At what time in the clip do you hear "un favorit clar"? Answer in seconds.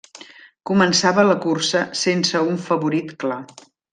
2.47-3.41